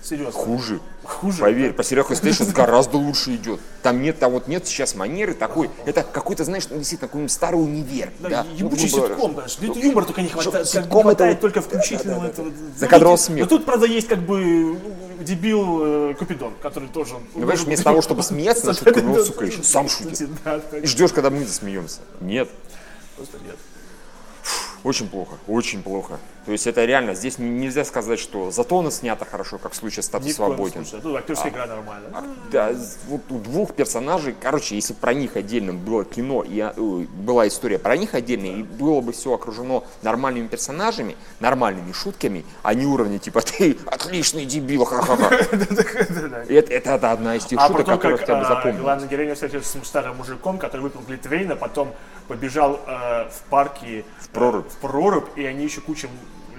Серьезно. 0.05 0.39
Хуже. 0.39 0.79
Хуже. 1.03 1.41
Поверь, 1.41 1.73
по 1.73 1.83
сериалу 1.83 2.09
Station 2.09 2.51
гораздо 2.53 2.97
лучше 2.97 3.35
идет. 3.35 3.59
Там 3.81 4.03
нет, 4.03 4.19
там 4.19 4.33
вот 4.33 4.47
нет 4.47 4.67
сейчас 4.67 4.93
манеры 4.93 5.33
такой. 5.33 5.71
Это 5.85 6.03
какой-то, 6.03 6.43
знаешь, 6.43 6.67
ну, 6.69 6.77
действительно, 6.77 7.07
какой-нибудь 7.07 7.31
старый 7.31 7.59
универ. 7.59 8.11
Да, 8.19 8.29
Да, 8.29 8.45
ебучий 8.53 8.83
Ну, 8.83 9.07
ситком, 9.07 9.31
говоря. 9.33 9.47
конечно. 9.47 9.65
Это 9.65 9.79
юмор 9.79 10.05
только 10.05 10.21
не 10.21 10.29
хватает. 10.29 10.67
ситком 10.67 11.01
хватает 11.01 11.39
только 11.41 11.61
включительного 11.61 12.27
этого. 12.27 12.51
Закадрового 12.77 13.17
знаете, 13.17 13.33
смеха. 13.33 13.49
Но 13.49 13.57
тут, 13.57 13.65
правда, 13.65 13.87
есть 13.87 14.07
как 14.07 14.19
бы 14.19 14.39
ну, 14.43 15.23
дебил 15.23 16.11
э, 16.11 16.13
Купидон, 16.19 16.53
который 16.61 16.89
тоже... 16.89 17.15
Ну, 17.15 17.39
понимаешь, 17.39 17.61
вместо 17.61 17.85
того, 17.85 18.03
чтобы 18.03 18.21
смеяться 18.23 18.67
над 18.67 18.77
шуткой, 18.77 19.01
ну, 19.01 19.23
сука, 19.23 19.45
еще 19.45 19.63
сам 19.63 19.89
шутит. 19.89 20.29
Да, 20.43 20.61
да, 20.71 20.77
И 20.77 20.85
ждешь, 20.85 21.13
когда 21.13 21.31
мы 21.31 21.43
засмеемся. 21.45 22.01
Нет. 22.21 22.47
просто 23.15 23.39
нет. 23.43 23.55
Очень 24.83 25.07
плохо, 25.07 25.33
очень 25.47 25.81
плохо. 25.81 26.19
То 26.45 26.51
есть 26.51 26.67
это 26.67 26.85
реально, 26.85 27.15
здесь 27.15 27.39
нельзя 27.39 27.83
сказать, 27.85 28.19
что 28.19 28.51
зато 28.51 28.77
оно 28.77 28.91
снято 28.91 29.25
хорошо, 29.25 29.57
как 29.57 29.71
в 29.71 29.75
случае 29.75 30.03
с 30.03 30.05
«Статус 30.05 30.31
свободен». 30.33 30.85
случае. 30.85 31.01
Ну, 31.03 31.15
актерская 31.15 31.51
игра 31.51 31.65
нормальная. 31.65 32.11
Да, 32.51 32.73
з- 32.73 32.97
вот 33.07 33.21
у 33.31 33.39
двух 33.39 33.73
персонажей, 33.73 34.35
короче, 34.39 34.75
если 34.75 34.93
про 34.93 35.13
них 35.15 35.35
отдельно 35.37 35.73
было 35.73 36.05
кино, 36.05 36.43
и 36.43 36.59
а, 36.59 36.73
была 36.77 37.47
история 37.47 37.79
про 37.79 37.97
них 37.97 38.13
отдельно, 38.13 38.45
и 38.45 38.61
было 38.63 39.01
бы 39.01 39.11
все 39.11 39.33
окружено 39.33 39.85
нормальными 40.03 40.47
персонажами, 40.47 41.15
нормальными 41.39 41.91
шутками, 41.93 42.45
а 42.61 42.75
не 42.75 42.85
уровня 42.85 43.17
типа 43.17 43.41
«ты 43.41 43.77
отличный 43.87 44.45
дебил, 44.45 44.85
ха-ха-ха». 44.85 45.29
Это, 46.49 47.11
одна 47.11 47.35
из 47.35 47.45
тех 47.45 47.59
А 47.59 47.67
шуток, 47.67 47.85
которые 47.87 48.17
хотя 48.17 48.35
бы 48.35 48.41
а, 48.41 48.49
запомнил. 48.49 48.81
главная 48.81 49.07
героиня 49.07 49.33
встретился 49.33 49.79
с 49.83 49.87
старым 49.87 50.17
мужиком, 50.17 50.57
который 50.57 50.81
выпил 50.81 51.01
глитвейна, 51.07 51.55
потом 51.55 51.93
побежал 52.27 52.79
э, 52.87 53.29
в 53.29 53.41
парке 53.49 54.05
в 54.19 54.29
прорубь. 54.29 54.67
в 54.69 54.75
прорубь, 54.77 55.25
и 55.35 55.45
они 55.45 55.63
еще 55.63 55.81
куча 55.81 56.07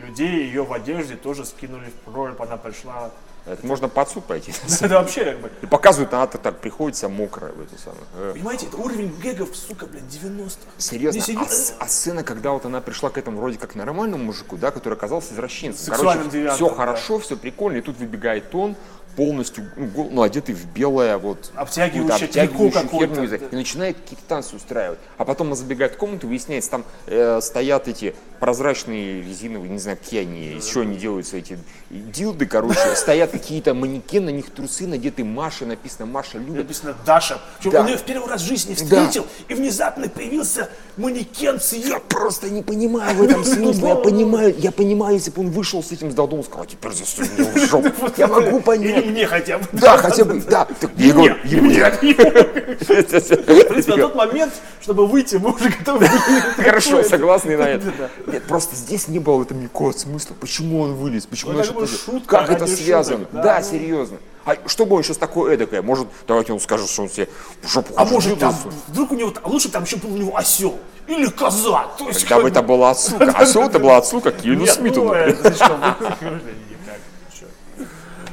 людей 0.06 0.44
ее 0.46 0.64
в 0.64 0.72
одежде 0.72 1.16
тоже 1.16 1.44
скинули 1.44 1.86
в 1.90 2.10
прорубь, 2.10 2.40
она 2.40 2.56
пришла. 2.56 3.10
Это 3.46 3.64
можно 3.64 3.88
под 3.88 4.08
суд 4.08 4.24
пойти. 4.24 4.52
Это 4.80 4.94
вообще 4.94 5.24
как 5.24 5.40
бы... 5.40 5.50
И 5.62 5.66
показывают, 5.66 6.12
она 6.12 6.26
так, 6.26 6.42
так 6.42 6.58
приходит 6.58 6.96
вся 6.96 7.08
мокрая 7.08 7.52
в 7.52 7.60
эту 7.60 7.76
самую. 7.78 8.32
Понимаете, 8.32 8.66
это 8.66 8.76
уровень 8.76 9.14
гэгов, 9.22 9.56
сука, 9.56 9.86
блин, 9.86 10.02
90-х. 10.10 10.58
Серьезно, 10.78 11.20
а, 11.20 11.24
серьезно. 11.24 11.54
с- 11.54 11.74
а 11.78 11.86
сцена, 11.86 12.24
когда 12.24 12.50
вот 12.50 12.64
она 12.64 12.80
пришла 12.80 13.08
к 13.08 13.18
этому 13.18 13.38
вроде 13.38 13.56
как 13.58 13.76
нормальному 13.76 14.24
мужику, 14.24 14.56
да, 14.56 14.72
который 14.72 14.94
оказался 14.94 15.32
извращенцем. 15.32 15.94
Короче, 15.94 16.50
все 16.54 16.68
да. 16.68 16.74
хорошо, 16.74 17.20
все 17.20 17.36
прикольно, 17.36 17.76
и 17.76 17.82
тут 17.82 17.98
выбегает 17.98 18.52
он, 18.52 18.74
полностью, 19.16 19.64
ну, 19.76 20.10
ну, 20.12 20.22
одетый 20.22 20.54
в 20.54 20.66
белое, 20.66 21.16
вот, 21.16 21.50
Обтягивающее 21.54 22.28
трико 22.28 22.70
какое-то, 22.70 23.26
да. 23.26 23.36
и 23.36 23.56
начинает 23.56 23.96
какие-то 23.96 24.22
танцы 24.28 24.56
устраивать. 24.56 24.98
А 25.16 25.24
потом 25.24 25.48
он 25.50 25.56
забегает 25.56 25.94
в 25.94 25.96
комнату, 25.96 26.28
выясняется, 26.28 26.70
там 26.70 26.84
э, 27.06 27.40
стоят 27.40 27.88
эти 27.88 28.14
прозрачные 28.40 29.22
резиновые, 29.22 29.70
не 29.70 29.78
знаю, 29.78 29.96
какие 29.96 30.20
они, 30.20 30.58
из 30.58 30.66
чего 30.66 30.82
они 30.82 30.96
делаются, 30.96 31.38
эти 31.38 31.58
дилды, 31.90 32.46
короче, 32.46 32.78
стоят 32.94 33.30
какие-то 33.30 33.72
манекены, 33.72 34.26
на 34.26 34.30
них 34.30 34.50
трусы 34.50 34.86
надеты 34.86 35.24
Маша, 35.24 35.64
написано 35.66 36.06
Маша 36.06 36.38
любит. 36.38 36.64
Написано 36.64 36.94
Даша. 37.06 37.40
Причем 37.58 37.70
Да. 37.72 37.80
он 37.80 37.86
ее 37.86 37.96
в 37.96 38.02
первый 38.02 38.28
раз 38.28 38.42
в 38.42 38.46
жизни 38.46 38.74
встретил, 38.74 39.26
и 39.48 39.54
внезапно 39.54 40.08
появился 40.08 40.68
манекен 40.96 41.60
с 41.60 41.72
ее 41.72 41.88
Я 41.88 42.00
просто 42.00 42.50
не 42.50 42.62
понимаю 42.62 43.16
в 43.16 43.22
этом 43.22 43.44
смысле. 43.44 43.88
Я 43.88 43.94
понимаю, 43.94 44.54
я 44.58 44.72
понимаю, 44.72 45.14
если 45.14 45.30
бы 45.30 45.40
он 45.40 45.50
вышел 45.50 45.82
с 45.82 45.92
этим 45.92 46.10
с 46.10 46.14
Додом, 46.14 46.42
сказал, 46.42 46.64
«А 46.64 46.66
теперь 46.66 46.92
засунь 46.92 47.28
мне 47.38 47.50
в 47.50 47.56
жопу. 47.70 47.88
Я 48.16 48.26
могу 48.26 48.60
понять. 48.60 49.05
Мне 49.06 49.26
хотя 49.26 49.58
бы. 49.58 49.64
Да, 49.72 49.96
хотя 49.98 50.24
бы, 50.24 50.40
да. 50.40 50.66
Так, 50.80 50.90
Егор, 50.96 51.30
Нет, 51.44 51.44
Егор. 51.44 51.92
В 51.92 52.86
принципе, 52.86 53.94
на 53.96 53.96
тот 54.02 54.14
момент, 54.14 54.52
чтобы 54.80 55.06
выйти, 55.06 55.36
мы 55.36 55.52
уже 55.52 55.68
готовы 55.70 56.00
были. 56.00 56.64
Хорошо, 56.68 57.02
согласны 57.02 57.56
на 57.56 57.62
это. 57.62 57.92
Нет, 58.26 58.44
просто 58.44 58.76
здесь 58.76 59.08
не 59.08 59.18
было 59.18 59.36
в 59.38 59.42
этом 59.42 59.60
никакого 59.62 59.92
смысла. 59.92 60.34
Почему 60.40 60.80
он 60.80 60.94
вылез? 60.94 61.26
Почему 61.26 61.52
Ну, 61.52 61.58
он 61.76 61.86
шутка 61.86 62.38
Как 62.38 62.50
это 62.50 62.60
ради 62.66 62.74
связано? 62.74 63.26
да, 63.32 63.62
серьезно. 63.62 64.18
А 64.44 64.56
что 64.66 64.86
бы 64.86 64.94
он 64.94 65.02
сейчас 65.02 65.16
такое 65.16 65.54
эдакое? 65.54 65.82
Может, 65.82 66.06
давайте 66.28 66.52
он 66.52 66.60
скажет, 66.60 66.88
что 66.88 67.02
он 67.02 67.08
себе 67.10 67.28
в 67.62 67.68
жопу 67.68 67.92
А 67.96 68.04
может 68.04 68.38
там, 68.38 68.54
вдруг 68.86 69.10
у 69.10 69.14
него, 69.16 69.30
там- 69.32 69.44
лучше 69.46 69.68
там 69.68 69.82
еще 69.82 69.96
был 69.96 70.12
у 70.14 70.16
него 70.16 70.36
осел. 70.36 70.78
Или 71.08 71.26
коза. 71.26 71.86
То 71.98 72.06
есть, 72.08 72.22
Когда 72.24 72.42
бы 72.42 72.48
это 72.48 72.62
бы- 72.62 72.68
была 72.68 72.90
отсылка. 72.92 73.32
А 73.36 73.44
все 73.44 73.64
это 73.64 73.78
была 73.80 73.96
отсылка 73.96 74.30
к 74.30 74.44
Нет, 74.44 74.70
Смиту. 74.70 75.02
ну, 75.02 75.14
например. 75.14 75.28
это 75.42 75.54
что, 75.54 75.74
вы- 75.74 76.40
никак. 76.70 77.00
Чё. 77.38 77.46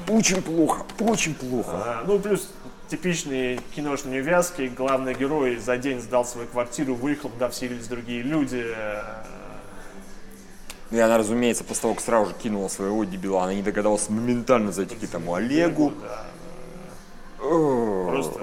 Очень 0.07 0.41
плохо, 0.41 0.85
очень 0.99 1.33
плохо. 1.35 1.71
А, 1.73 2.03
Ну, 2.05 2.19
плюс 2.19 2.49
типичные 2.89 3.59
киношные 3.75 4.21
вязки. 4.21 4.71
Главный 4.75 5.13
герой 5.13 5.57
за 5.57 5.77
день 5.77 5.99
сдал 6.01 6.25
свою 6.25 6.47
квартиру, 6.47 6.95
выехал, 6.95 7.29
туда 7.29 7.49
вселились 7.49 7.87
другие 7.87 8.21
люди. 8.21 8.63
Э, 8.65 9.01
И 10.91 10.99
она, 10.99 11.17
разумеется, 11.17 11.63
после 11.63 11.81
того, 11.83 11.93
как 11.95 12.03
сразу 12.03 12.29
же 12.31 12.35
кинула 12.35 12.67
своего 12.67 13.03
дебила, 13.03 13.43
она 13.43 13.53
не 13.53 13.63
догадалась 13.63 14.09
моментально 14.09 14.71
зайти 14.71 14.95
к 14.95 15.03
этому 15.03 15.33
Олегу. 15.35 15.93
Да, 16.01 16.23
просто. 17.39 18.41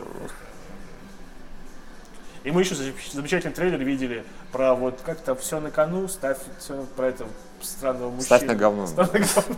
И 2.43 2.51
мы 2.51 2.63
еще 2.63 2.75
за- 2.75 2.85
замечательный 3.13 3.53
трейлер 3.53 3.79
видели 3.85 4.25
про 4.53 4.75
вот 4.75 5.01
как-то 5.05 5.35
все 5.35 5.61
на 5.61 5.71
кону, 5.71 6.09
ставь 6.09 6.39
все 6.59 6.85
про 6.97 7.09
этого 7.09 7.31
странного 7.61 8.11
мужчину. 8.11 8.25
Ставь 8.25 8.43
на 8.43 8.55
говно. 8.55 8.87
Ставь 8.87 9.13
на 9.13 9.19
говно. 9.21 9.57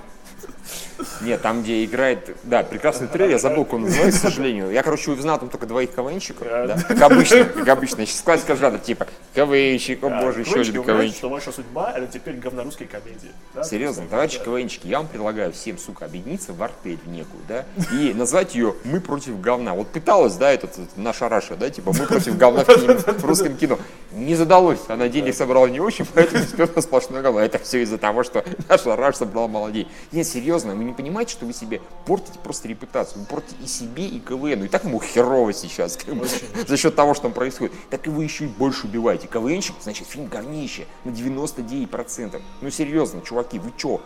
Нет, 1.21 1.41
там, 1.43 1.63
где 1.63 1.85
играет, 1.85 2.37
да, 2.45 2.63
прекрасный 2.63 3.09
трейлер, 3.09 3.33
я 3.33 3.39
забыл, 3.39 3.65
как 3.65 3.75
он 3.75 3.83
называется, 3.83 4.21
к 4.21 4.23
сожалению. 4.23 4.71
Я, 4.71 4.83
короче, 4.83 5.11
узнал 5.11 5.39
там 5.39 5.49
только 5.49 5.67
двоих 5.67 5.95
КВНщиков, 5.95 6.47
да, 6.47 6.77
как 6.89 7.03
обычно, 7.03 7.45
как 7.45 7.69
обычно. 7.69 8.07
Сейчас 8.07 8.21
классика 8.23 8.57
жанра, 8.57 8.79
типа, 8.79 9.07
КВНщик, 9.35 10.03
о 10.05 10.11
боже, 10.11 10.41
еще 10.41 10.61
один 10.61 10.83
КВНщик. 10.83 11.17
что 11.17 11.29
ваша 11.29 11.53
судьба 11.53 11.93
это 11.93 12.07
теперь 12.07 12.37
говнорусские 12.37 12.89
комедии. 12.89 13.31
Серьезно, 13.63 14.07
товарищи. 14.07 14.41
КВНщики, 14.45 14.87
я 14.87 14.99
вам 14.99 15.09
предлагаю 15.09 15.53
всем, 15.53 15.79
сука, 15.79 16.05
объединиться 16.05 16.53
в 16.53 16.63
артель 16.63 16.99
в 17.05 17.09
некую, 17.09 17.43
да, 17.49 17.65
и 17.93 18.13
назвать 18.15 18.55
ее 18.55 18.75
«Мы 18.85 19.01
против 19.01 19.41
говна». 19.41 19.75
Вот 19.75 19.89
пыталась, 19.89 20.35
да, 20.35 20.53
этот, 20.53 20.77
наша 20.97 21.29
Раша, 21.29 21.57
да, 21.57 21.71
типа 21.71 21.93
«Мы 21.93 22.07
против 22.07 22.37
говна 22.37 22.65
в 22.65 23.25
русском 23.25 23.57
кино». 23.57 23.79
Не 24.15 24.35
задалось, 24.35 24.81
она 24.89 25.09
денег 25.09 25.35
собрала 25.35 25.69
не 25.69 25.81
очень, 25.81 26.05
поэтому 26.15 26.45
теперь 26.45 26.69
у 26.71 26.75
нас 26.77 26.85
сплошное 26.85 27.23
говно. 27.23 27.41
Это 27.41 27.59
все 27.59 27.83
из-за 27.83 27.97
того, 27.97 28.23
что 28.23 28.45
наша 28.69 28.95
Раша 28.95 29.21
собрала 29.21 29.49
молодей. 29.49 29.89
Нет, 30.13 30.27
серьезно, 30.27 30.75
вы 30.75 30.85
не 30.85 30.93
понимаете, 30.93 31.33
что 31.33 31.47
вы 31.47 31.55
себе 31.55 31.81
портите 32.05 32.39
просто 32.39 32.69
репутацию, 32.69 33.21
вы 33.21 33.27
портите 33.27 33.57
и 33.63 33.67
себе, 33.67 34.07
и 34.07 34.21
КВН. 34.21 34.65
И 34.65 34.69
так 34.69 34.85
ему 34.85 35.01
херово 35.01 35.53
сейчас, 35.55 35.97
как 35.97 36.15
бы, 36.15 36.27
за 36.67 36.77
счет 36.77 36.95
того, 36.95 37.15
что 37.15 37.25
там 37.25 37.33
происходит. 37.33 37.73
Так 37.89 38.07
и 38.07 38.11
вы 38.11 38.25
еще 38.25 38.45
и 38.45 38.49
больше 38.49 38.87
убиваете. 38.87 39.29
КВНщик, 39.29 39.77
значит, 39.83 40.07
фильм 40.07 40.27
говнище 40.27 40.87
на 41.05 41.11
99%. 41.11 42.41
Ну 42.61 42.71
серьезно, 42.71 43.23
чуваки, 43.23 43.59
вы 43.59 43.73
что? 43.77 44.03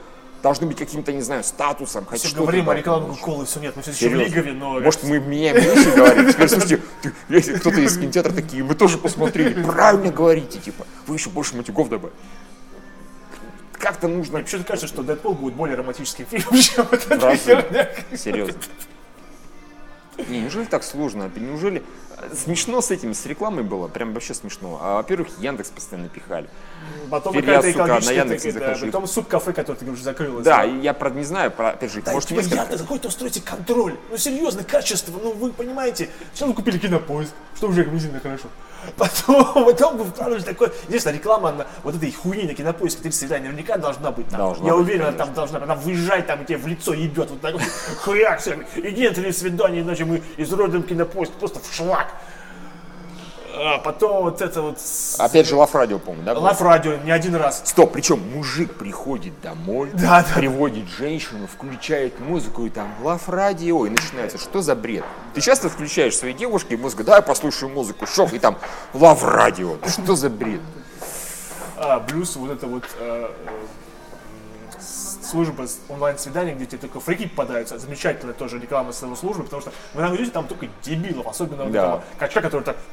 Должны 0.46 0.68
быть 0.68 0.78
каким-то, 0.78 1.12
не 1.12 1.22
знаю, 1.22 1.42
статусом, 1.42 2.04
хоть 2.04 2.20
Все 2.20 2.36
говорим 2.36 2.70
о 2.70 2.74
рекламе 2.76 3.08
Кока-Колы, 3.08 3.46
все 3.46 3.58
нет, 3.58 3.74
мы 3.74 3.82
все 3.82 3.90
еще 3.90 4.08
в. 4.10 4.14
Лигове, 4.14 4.52
но... 4.52 4.78
Может, 4.78 5.02
мы 5.02 5.18
меняем 5.18 5.56
вещи 5.56 5.88
говорим? 5.96 6.32
Теперь, 6.32 6.48
слушайте, 6.48 6.82
если 7.28 7.54
кто-то 7.54 7.80
из 7.80 7.98
кинотеатра 7.98 8.32
такие, 8.32 8.62
мы 8.62 8.76
тоже 8.76 8.96
посмотрели. 8.96 9.60
Правильно 9.60 10.12
говорите, 10.12 10.60
типа, 10.60 10.86
вы 11.08 11.16
еще 11.16 11.30
больше 11.30 11.56
матюков 11.56 11.88
добавили. 11.88 12.16
Как-то 13.72 14.06
нужно... 14.06 14.38
Почему-то 14.38 14.68
кажется, 14.68 14.86
что 14.86 15.02
Дэдпул 15.02 15.34
будет 15.34 15.54
более 15.54 15.76
романтическим 15.76 16.26
фильмом, 16.30 16.60
чем 16.60 16.86
эта 16.92 17.36
херня. 17.36 17.88
Серьезно. 18.16 18.54
Не, 20.28 20.42
неужели 20.42 20.66
так 20.66 20.84
сложно? 20.84 21.28
Неужели 21.34 21.82
смешно 22.34 22.80
с 22.80 22.90
этим, 22.90 23.14
с 23.14 23.26
рекламой 23.26 23.62
было? 23.64 23.88
Прям 23.88 24.12
вообще 24.12 24.34
смешно. 24.34 24.78
А, 24.80 24.96
во-первых, 24.96 25.28
Яндекс 25.38 25.70
постоянно 25.70 26.08
пихали. 26.08 26.48
Потом 27.10 27.34
Теперь 27.34 27.50
я, 27.50 27.62
сука, 27.62 27.86
на. 27.86 28.10
Яндексе 28.10 28.52
да, 28.52 28.60
захожу. 28.60 28.86
Потом 28.86 29.06
суп-кафе, 29.06 29.52
которое 29.52 29.78
ты 29.78 29.84
говоришь, 29.84 30.04
закрылось. 30.04 30.44
Да, 30.44 30.64
и 30.64 30.80
я, 30.80 30.92
правда, 30.94 31.18
не 31.18 31.24
знаю, 31.24 31.50
про- 31.50 31.70
опять 31.70 31.92
же, 31.92 32.02
Да, 32.02 32.12
может 32.12 32.30
несколько. 32.30 32.56
Яндекс, 32.56 32.82
какой-то 32.82 33.08
устроите 33.08 33.40
контроль. 33.40 33.96
Ну, 34.10 34.16
серьезно, 34.16 34.64
качество, 34.64 35.18
ну, 35.22 35.32
вы 35.32 35.52
понимаете. 35.52 36.08
Сначала 36.34 36.54
купили 36.54 36.78
кинопоиск, 36.78 37.32
что 37.56 37.68
уже 37.68 37.84
магазинно 37.84 38.20
хорошо. 38.20 38.48
Потом, 38.96 39.64
потом 39.64 39.96
вы 39.96 40.04
вкладываете 40.04 40.46
такое... 40.46 40.70
Единственное, 40.86 41.16
реклама 41.16 41.52
на 41.52 41.66
вот 41.82 41.96
этой 41.96 42.12
хуйни 42.12 42.44
на 42.44 42.54
кинопоиске 42.54 43.02
30 43.02 43.20
свиданий 43.20 43.48
наверняка 43.48 43.78
должна 43.78 44.10
быть 44.10 44.28
там. 44.28 44.38
Должна 44.38 44.66
Я 44.66 44.74
быть, 44.74 44.82
уверен, 44.82 45.00
она 45.02 45.12
конечно. 45.12 45.26
там 45.26 45.34
должна. 45.34 45.62
Она 45.62 45.74
выезжает 45.74 46.26
там 46.26 46.44
тебе 46.44 46.58
в 46.58 46.66
лицо 46.66 46.94
ебет. 46.94 47.30
Вот 47.30 47.40
так 47.40 47.54
вот. 47.54 47.62
Хуяк. 48.04 48.40
Иди 48.76 49.08
на 49.08 49.14
30 49.14 49.38
свиданий, 49.38 49.80
иначе 49.80 50.04
мы 50.04 50.22
изуродуем 50.36 50.82
кинопоиск 50.82 51.32
просто 51.32 51.58
в 51.58 51.74
шлак. 51.74 52.05
А 53.58 53.78
потом 53.78 54.22
вот 54.24 54.42
это 54.42 54.60
вот... 54.60 54.78
Опять 55.18 55.48
же, 55.48 55.56
Love 55.56 55.74
Радио, 55.74 55.98
помню, 55.98 56.22
да? 56.24 56.34
было? 56.34 56.44
Love 56.44 56.60
Радио 56.60 56.96
не 56.98 57.10
один 57.10 57.34
раз. 57.36 57.62
Стоп, 57.64 57.92
причем 57.92 58.20
мужик 58.34 58.74
приходит 58.74 59.40
домой, 59.40 59.90
Да, 59.94 60.22
да. 60.22 60.34
приводит 60.34 60.86
женщину, 60.88 61.46
включает 61.46 62.20
музыку 62.20 62.66
и 62.66 62.70
там 62.70 62.92
Love 63.02 63.28
Радио 63.30 63.86
и 63.86 63.90
начинается. 63.90 64.36
Что 64.36 64.60
за 64.60 64.74
бред? 64.74 65.04
Ты 65.34 65.40
часто 65.40 65.70
включаешь 65.70 66.14
своей 66.16 66.34
девушке 66.34 66.76
музыку, 66.76 67.02
давай 67.02 67.22
послушаю 67.22 67.70
музыку, 67.72 68.06
шок, 68.06 68.34
и 68.34 68.38
там 68.38 68.58
лав 68.92 69.24
радио. 69.24 69.76
Что 69.88 70.16
за 70.16 70.28
бред? 70.28 70.60
А, 71.78 72.00
плюс 72.00 72.36
вот 72.36 72.50
это 72.50 72.66
вот 72.66 72.84
с- 72.84 73.30
служба 75.26 75.66
с 75.66 75.78
онлайн-свидания, 75.88 76.54
где 76.54 76.66
тебе 76.66 76.78
только 76.78 77.00
фрики 77.00 77.26
попадаются, 77.28 77.78
замечательная 77.78 78.34
тоже 78.34 78.58
реклама 78.58 78.92
своего 78.92 79.16
службы, 79.16 79.44
потому 79.44 79.60
что 79.62 79.72
вы 79.94 80.02
найдете 80.02 80.30
там 80.30 80.46
только 80.46 80.68
дебилов, 80.82 81.26
особенно 81.26 81.64
вот 81.64 81.72
Да. 81.72 81.78
этого 81.86 82.04
качка, 82.18 82.40
который 82.40 82.62
так 82.62 82.76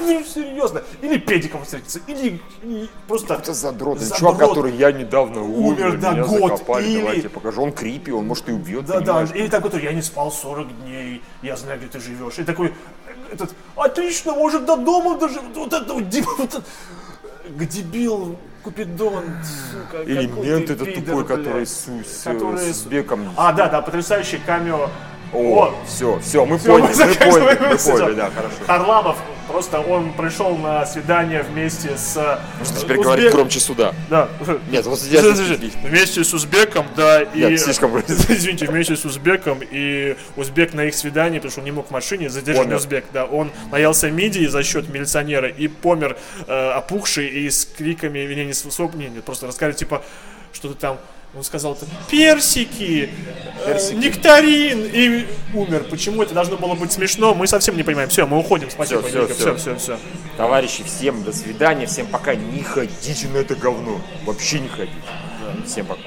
ну 0.00 0.24
серьезно, 0.24 0.82
или 1.02 1.18
педиком 1.18 1.64
встретится, 1.64 2.00
или, 2.06 2.40
или 2.62 2.88
просто 3.06 3.34
Это 3.34 3.52
задрот. 3.54 3.98
Задрот. 4.00 4.18
чувак, 4.18 4.38
который 4.38 4.72
я 4.76 4.92
недавно 4.92 5.42
умер, 5.42 5.86
Умер, 5.88 5.98
да, 5.98 6.12
меня 6.12 6.24
год, 6.24 6.52
закопали, 6.52 6.86
или- 6.88 7.00
давайте 7.00 7.28
покажу. 7.28 7.62
Он 7.62 7.72
крипи, 7.72 8.12
он 8.12 8.26
может 8.26 8.48
и 8.48 8.52
убьет, 8.52 8.84
Да, 8.86 8.94
да, 9.00 9.00
понимаешь? 9.00 9.30
или 9.34 9.48
такой, 9.48 9.70
который, 9.70 9.84
я 9.84 9.92
не 9.92 10.02
спал 10.02 10.30
40 10.32 10.68
дней, 10.82 11.22
я 11.42 11.56
знаю, 11.56 11.78
где 11.78 11.88
ты 11.88 12.00
живешь. 12.00 12.38
И 12.38 12.44
такой, 12.44 12.72
этот, 13.32 13.54
отлично, 13.76 14.32
может, 14.34 14.64
до 14.64 14.76
дома 14.76 15.18
даже, 15.18 15.40
вот 15.40 15.72
это, 15.72 15.92
вот, 15.94 16.04
вот 16.38 16.40
это, 16.54 16.62
Г- 17.50 17.66
дебил, 17.66 18.36
Купидон, 18.62 19.24
сука, 19.72 20.02
Или 20.02 20.26
какой 20.26 20.46
мент 20.46 20.70
этот 20.70 20.86
пидор, 20.94 21.04
тупой, 21.04 21.24
который 21.26 21.52
блядь. 21.54 21.68
с, 21.68 21.86
с- 21.88 22.22
Который 22.24 22.58
с 22.74 22.82
беком. 22.82 23.32
А, 23.36 23.52
да, 23.52 23.68
да, 23.68 23.80
потрясающее 23.80 24.40
камео 24.44 24.90
О, 25.32 25.74
все, 25.86 26.18
все, 26.20 26.44
мы 26.44 26.58
Всё, 26.58 26.72
поняли, 26.72 26.88
мы 26.88 26.94
заканчиваем 26.94 27.56
поняли, 27.58 27.72
мы 27.72 27.78
поняли, 27.78 28.14
да, 28.14 28.30
хорошо. 28.30 28.54
Харламов, 28.66 29.16
просто 29.46 29.80
он 29.80 30.12
пришел 30.14 30.56
на 30.56 30.84
свидание 30.86 31.42
вместе 31.42 31.96
с... 31.96 32.12
Что 32.12 32.40
э, 32.76 32.80
теперь 32.80 32.96
узбек- 32.98 33.02
говорить 33.04 33.32
громче 33.32 33.60
суда. 33.60 33.94
Да. 34.08 34.28
Нет, 34.70 34.86
вот 34.86 35.00
подожди. 35.00 35.72
Вместе 35.84 36.24
с 36.24 36.34
узбеком, 36.34 36.86
да, 36.96 37.22
и... 37.22 37.38
Нет, 37.38 37.60
слишком. 37.60 37.96
Извините, 38.08 38.66
вместе 38.66 38.96
с 38.96 39.04
узбеком, 39.04 39.60
и 39.62 40.16
узбек 40.36 40.74
на 40.74 40.84
их 40.84 40.94
свидании, 40.94 41.38
потому 41.38 41.52
что 41.52 41.60
он 41.60 41.64
не 41.64 41.72
мог 41.72 41.88
в 41.88 41.90
машине, 41.90 42.28
задержанный 42.28 42.64
Помер. 42.66 42.78
узбек, 42.78 43.04
да, 43.12 43.24
он 43.24 43.52
наелся 43.70 44.10
мидии 44.10 44.46
за 44.46 44.62
счет 44.62 44.88
милиционера 44.88 45.48
и 45.48 45.68
помер 45.68 46.16
э, 46.46 46.70
опухший 46.70 47.28
и 47.28 47.48
с 47.50 47.66
криками, 47.66 48.18
не, 48.34 48.46
не, 48.46 48.52
с- 48.52 48.64
не, 48.64 49.20
просто 49.20 49.46
рассказывали, 49.46 49.76
типа, 49.76 50.02
что-то 50.52 50.74
там, 50.74 50.98
он 51.34 51.44
сказал, 51.44 51.76
там, 51.76 51.88
персики, 52.08 53.10
э, 53.64 53.92
нектарин, 53.94 54.84
и 54.84 55.26
умер. 55.54 55.84
Почему 55.88 56.22
это 56.22 56.34
должно 56.34 56.56
было 56.56 56.74
быть 56.74 56.92
смешно, 56.92 57.34
мы 57.34 57.46
совсем 57.46 57.76
не 57.76 57.82
понимаем. 57.82 58.08
Все, 58.08 58.26
мы 58.26 58.38
уходим, 58.38 58.68
спасибо, 58.70 59.02
Ника, 59.02 59.26
всё. 59.26 59.34
все, 59.34 59.56
все, 59.56 59.76
все. 59.76 59.98
Товарищи, 60.36 60.82
всем 60.84 61.22
до 61.22 61.32
свидания, 61.32 61.86
всем 61.86 62.06
пока, 62.06 62.34
не 62.34 62.62
ходите 62.62 63.28
на 63.28 63.38
это 63.38 63.54
говно, 63.54 64.00
вообще 64.24 64.60
не 64.60 64.68
ходите. 64.68 64.96
Всем 65.66 65.86
пока. 65.86 66.02